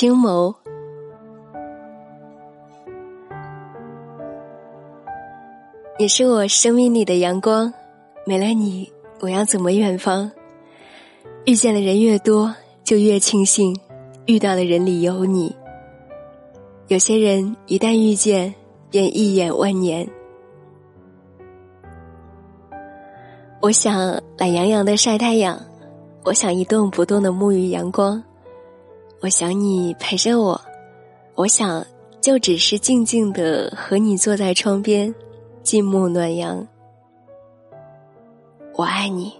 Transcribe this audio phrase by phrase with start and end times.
[0.00, 0.54] 青眸，
[5.98, 7.70] 你是我生命里的阳光，
[8.24, 8.90] 没了你，
[9.20, 10.30] 我要怎么远方？
[11.44, 13.78] 遇见的人越多，就越庆幸
[14.24, 15.54] 遇到的人里有你。
[16.88, 18.54] 有些人一旦遇见，
[18.88, 20.08] 便一眼万年。
[23.60, 25.60] 我想懒洋洋的晒太阳，
[26.24, 28.24] 我想一动不动的沐浴阳光。
[29.22, 30.58] 我想你陪着我，
[31.34, 31.86] 我想
[32.22, 35.14] 就只是静静的和你坐在窗边，
[35.62, 36.66] 静沐暖阳。
[38.76, 39.30] 我爱你，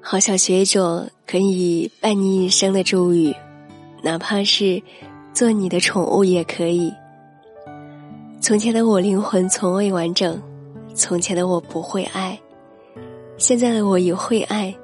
[0.00, 3.34] 好想学一种可以伴你一生的咒语，
[4.02, 4.82] 哪怕是
[5.34, 6.90] 做你的宠物也可以。
[8.40, 10.40] 从前的我灵魂从未完整，
[10.94, 12.40] 从前的我不会爱，
[13.36, 14.74] 现在的我也会爱。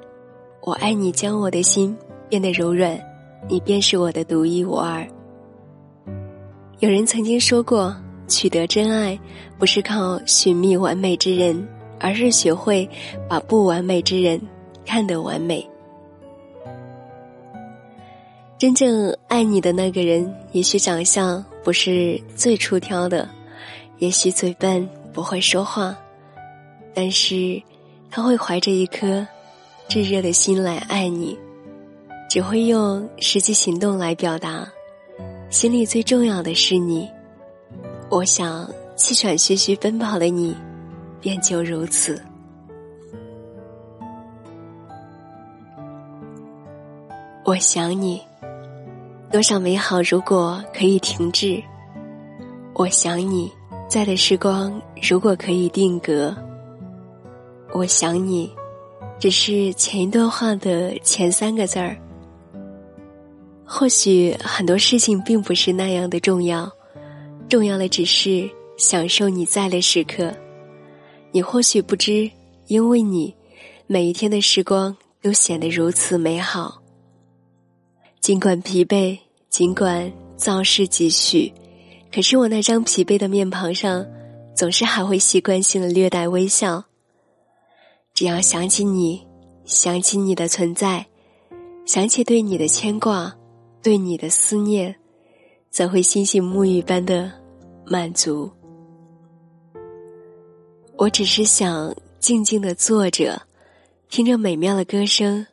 [0.61, 1.97] 我爱你，将我的心
[2.29, 3.12] 变得柔软。
[3.47, 5.05] 你便是我的独一无二。
[6.79, 7.95] 有人曾经说过，
[8.27, 9.19] 取得真爱
[9.57, 11.67] 不是靠寻觅完美之人，
[11.99, 12.89] 而是学会
[13.29, 14.39] 把不完美之人
[14.85, 15.67] 看得完美。
[18.57, 23.27] 真正爱你的那个人，也许长相不是最出挑的，
[23.99, 25.95] 也许嘴笨不会说话，
[26.93, 27.61] 但是
[28.09, 29.25] 他会怀着一颗
[29.89, 31.37] 炙热的心来爱你。
[32.33, 34.67] 只会用实际行动来表达，
[35.51, 37.07] 心里最重要的是你。
[38.09, 40.57] 我想气喘吁吁奔跑的你，
[41.21, 42.19] 便就如此。
[47.45, 48.19] 我想你，
[49.31, 51.61] 多少美好如果可以停滞。
[52.73, 53.51] 我想你
[53.87, 56.35] 在的时光如果可以定格。
[57.73, 58.51] 我想你，
[59.19, 61.95] 只是前一段话的前三个字儿。
[63.75, 66.71] 或许很多事情并不是那样的重要，
[67.49, 70.31] 重要的只是享受你在的时刻。
[71.31, 72.29] 你或许不知，
[72.67, 73.33] 因为你，
[73.87, 76.83] 每一天的时光都显得如此美好。
[78.21, 79.17] 尽管疲惫，
[79.49, 81.51] 尽管造势几许，
[82.13, 84.05] 可是我那张疲惫的面庞上，
[84.55, 86.83] 总是还会习惯性的略带微笑。
[88.13, 89.25] 只要想起你，
[89.65, 91.07] 想起你的存在，
[91.87, 93.35] 想起对你的牵挂。
[93.83, 94.95] 对你的思念，
[95.69, 97.29] 则会星星沐浴般的
[97.85, 98.49] 满足。
[100.97, 103.41] 我只是想静静的坐着，
[104.07, 105.45] 听着美妙的歌声，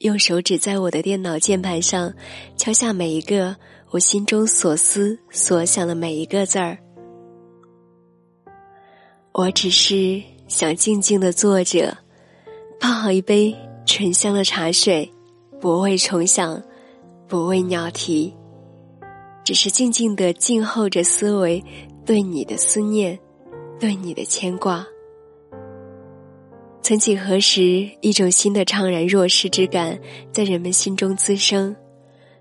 [0.00, 2.12] 用手指在我的电脑键盘上
[2.58, 3.56] 敲下每一个
[3.90, 6.76] 我心中所思所想的每一个字儿。
[9.32, 11.96] 我只是想静静的坐着，
[12.78, 13.56] 泡好一杯
[13.86, 15.10] 醇香的茶水，
[15.58, 16.62] 不为重想。
[17.28, 18.34] 不为鸟啼，
[19.44, 21.62] 只是静静的静候着思维
[22.06, 23.18] 对你的思念，
[23.78, 24.86] 对你的牵挂。
[26.80, 29.98] 曾几何时，一种新的怅然若失之感
[30.32, 31.76] 在人们心中滋生。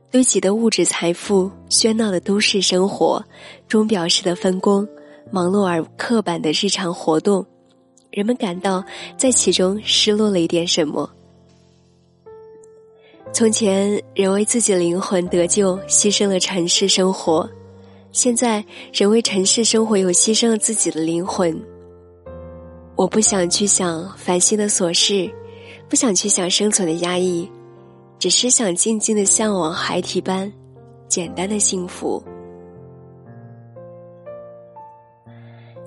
[0.10, 3.22] 堆积的物质财富，喧闹的都市生活，
[3.68, 4.88] 钟表式的分工，
[5.30, 7.46] 忙碌而刻板的日常活动，
[8.10, 8.82] 人们感到
[9.18, 11.12] 在其中失落了一点什么。
[13.34, 17.48] 从前，人为自己灵魂得救，牺牲了尘世生活；
[18.12, 21.56] 现在，人为尘世生活，又牺牲了自己的灵魂。
[22.96, 25.30] 我不想去想烦心的琐事，
[25.88, 27.48] 不想去想生存的压抑，
[28.18, 30.52] 只是想静静的向往孩提般
[31.08, 32.24] 简单的幸福。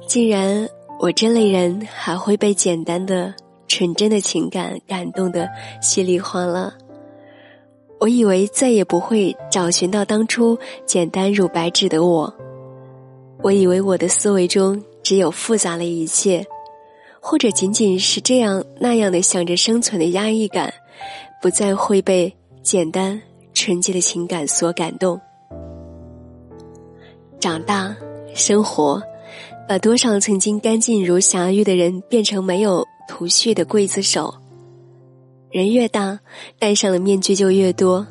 [0.06, 0.68] 竟然
[1.00, 3.34] 我这类人还会被简单的、
[3.66, 5.48] 纯真的情感感动的
[5.82, 6.72] 稀里哗啦。
[8.00, 12.32] 我以为再也不会找寻到当初简单如白纸的我，
[13.42, 16.42] 我以为我的思维中只有复杂的一切，
[17.20, 20.72] 或者仅仅是这样那样的想着生存的压抑感，
[21.42, 23.20] 不再会被简单
[23.52, 25.20] 纯洁的情感所感动。
[27.38, 27.94] 长大，
[28.34, 29.02] 生活，
[29.68, 34.32] 把多少曾经干净如霞玉的人变成没有图绪的刽子手。
[35.50, 36.18] 人越大，
[36.58, 38.06] 戴上的面具就越多。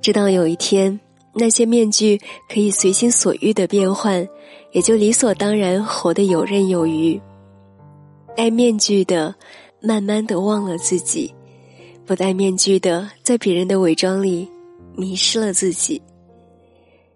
[0.00, 0.98] 直到有一天，
[1.34, 4.26] 那些面具可以随心所欲的变换，
[4.72, 7.20] 也就理所当然活得游刃有余。
[8.36, 9.34] 戴面具的，
[9.80, 11.34] 慢慢的忘了自己；
[12.06, 14.48] 不戴面具的，在别人的伪装里
[14.94, 16.00] 迷失了自己。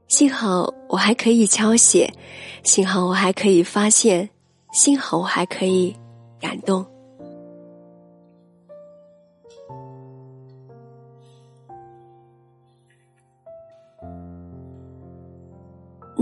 [0.09, 2.13] 幸好我还可以敲写，
[2.65, 4.29] 幸好我还可以发现，
[4.73, 5.95] 幸好我还可以
[6.41, 6.85] 感动。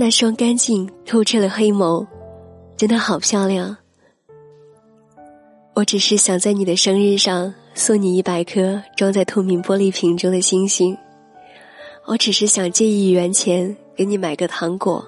[0.01, 2.07] 那双干净透彻的黑眸，
[2.75, 3.77] 真的好漂亮。
[5.75, 10.97] 我只是想在你的生日上送你一百颗装在透明玻璃瓶中的星星。
[12.07, 15.05] 我只是想借一元钱给你买个糖果。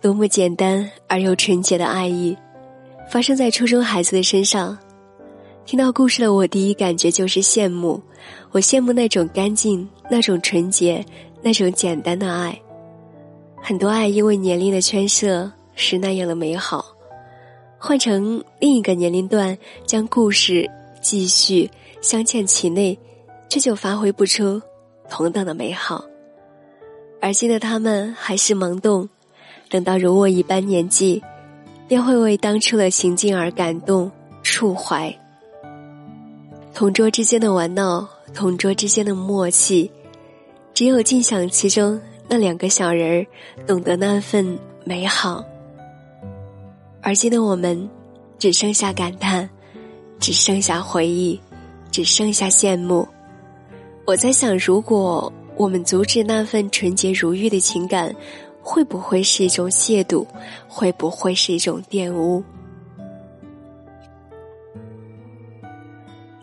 [0.00, 2.36] 多么简单而又纯洁的爱意，
[3.08, 4.76] 发生在初中孩子的身上。
[5.64, 8.02] 听到故事的我，第一感觉就是羡慕。
[8.50, 11.06] 我羡慕那种干净、那种纯洁、
[11.40, 12.60] 那种简单的爱。
[13.62, 16.84] 很多爱因为年龄的圈舍是那样的美好，
[17.78, 20.68] 换成另一个年龄段，将故事
[21.00, 21.70] 继续
[22.00, 22.98] 镶嵌其内，
[23.48, 24.60] 却就发挥不出
[25.08, 26.04] 同等的美好。
[27.20, 29.08] 而今的他们还是懵懂，
[29.68, 31.22] 等到如我一般年纪，
[31.86, 34.10] 便会为当初的行径而感动、
[34.42, 35.14] 触怀。
[36.74, 39.90] 同桌之间的玩闹，同桌之间的默契，
[40.72, 42.00] 只有尽享其中
[42.32, 45.44] 那两个小人儿懂得那份美好。
[47.02, 47.90] 而今的我们，
[48.38, 49.50] 只剩下感叹，
[50.20, 51.40] 只剩下回忆，
[51.90, 53.04] 只剩下羡慕。
[54.06, 58.14] 我在想，如果我们阻止那份纯洁如玉的情感，
[58.62, 60.24] 会不会是一种亵渎？
[60.68, 62.44] 会不会是一种玷污？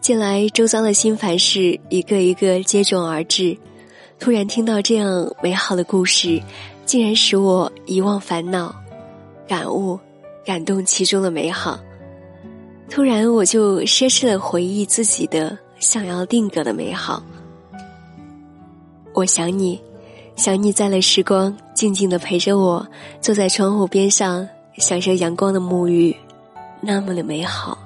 [0.02, 3.58] 近来，周遭的心烦事一个一个接踵而至，
[4.20, 6.42] 突然听到这样美好的故事，
[6.86, 8.76] 竟然使我遗忘烦恼，
[9.48, 10.00] 感悟、
[10.46, 11.80] 感动其中的美好。
[12.90, 17.22] 突然，我就奢侈的回忆自己的想要定格的美好。
[19.14, 19.80] 我想你，
[20.36, 22.86] 想你在了时光，静静的陪着我，
[23.22, 24.48] 坐在窗户边上，
[24.78, 26.16] 享受阳光的沐浴，
[26.82, 27.78] 那么的美好。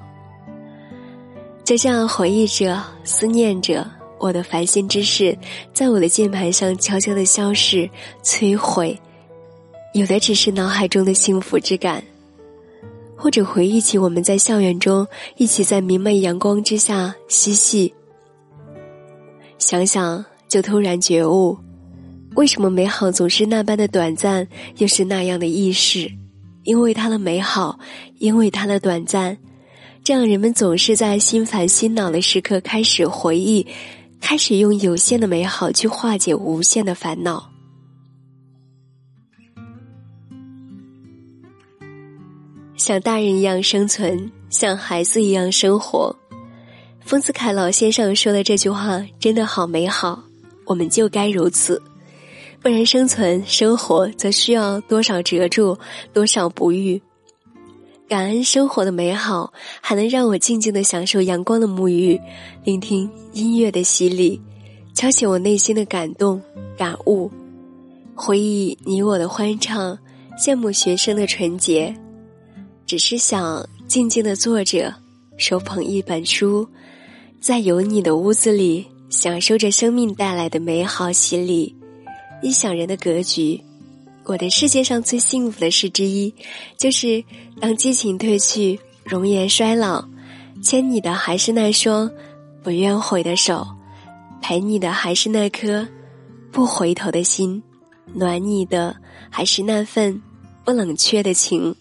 [1.64, 3.86] 就这样回忆着、思念着，
[4.22, 5.36] 我的烦心之事，
[5.74, 7.90] 在我的键盘上悄悄的消逝、
[8.22, 8.96] 摧毁。
[9.94, 12.00] 有的只是脑海中的幸福之感，
[13.16, 15.04] 或者回忆起我们在校园中
[15.36, 17.92] 一起在明媚阳光之下嬉戏。
[19.58, 21.58] 想想就突然觉悟，
[22.36, 24.46] 为什么美好总是那般的短暂，
[24.78, 26.08] 又是那样的易逝？
[26.62, 27.76] 因为它的美好，
[28.18, 29.36] 因为它的短暂。
[30.04, 33.66] 这样，人们总是在心烦心恼的时刻开始回忆，
[34.22, 37.50] 开始用有限的美好去化解无限的烦恼。
[42.76, 46.16] 像大人一样生存，像孩子一样生活。
[47.00, 50.22] 丰子恺老先生说的这句话真的好美好，
[50.64, 51.82] 我们就该如此，
[52.60, 55.76] 不然生存生活则需要多少折住，
[56.14, 57.02] 多少不遇。
[58.08, 62.20] 感恩生活的美好，还能让我静静的享受阳光的沐浴，
[62.62, 64.38] 聆听音乐的洗礼，
[64.94, 66.40] 敲起我内心的感动
[66.76, 67.30] 感悟，
[68.14, 69.98] 回忆你我的欢唱，
[70.38, 71.94] 羡慕学生的纯洁，
[72.84, 74.94] 只是想静静的坐着，
[75.38, 76.68] 手捧一本书，
[77.40, 81.74] 在有你的屋子里，享受着生命带来的美好洗礼，
[82.42, 83.58] 异想人的格局。
[84.24, 86.32] 我的世界上最幸福的事之一，
[86.78, 87.24] 就是
[87.60, 90.04] 当激情褪去，容颜衰老，
[90.62, 92.10] 牵你的还是那双
[92.62, 93.66] 不愿悔的手，
[94.40, 95.86] 陪你的还是那颗
[96.52, 97.62] 不回头的心，
[98.14, 98.96] 暖你的
[99.28, 100.22] 还是那份
[100.64, 101.74] 不冷却的情。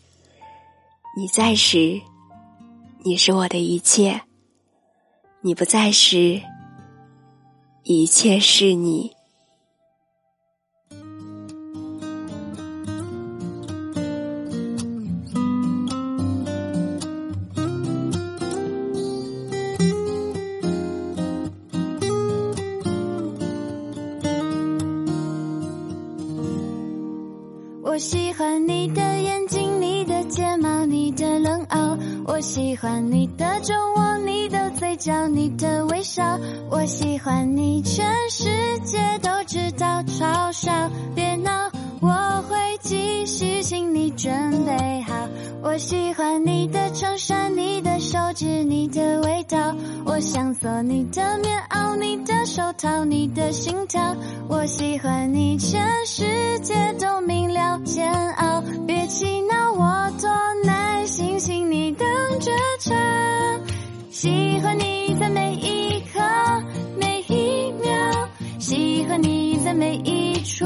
[1.15, 2.01] 你在时，
[3.03, 4.19] 你是我的一切；
[5.41, 6.41] 你不在时，
[7.83, 9.11] 一切是你。
[27.91, 31.97] 我喜欢你的眼睛，你的睫毛，你的冷傲。
[32.25, 36.39] 我喜欢你的酒窝，你的嘴角，你的微笑。
[36.69, 38.47] 我喜欢你，全世
[38.85, 40.71] 界都知道，嘲笑
[41.13, 41.69] 别闹，
[41.99, 43.80] 我会继续，请
[44.21, 44.31] 准
[44.65, 45.15] 备好。
[45.63, 49.57] 我喜欢你的衬衫，你的手指，你的味道。
[50.05, 54.15] 我想做你的棉袄，你的手套，你的心跳。
[54.47, 56.23] 我喜欢你，全世
[56.59, 57.79] 界都明了。
[57.83, 60.29] 煎熬，别气恼，我多
[60.65, 62.07] 耐心，请你等
[62.39, 62.93] 着瞧。
[64.11, 66.19] 喜欢你在每一刻
[66.95, 70.65] 每一秒，喜欢你在每一处，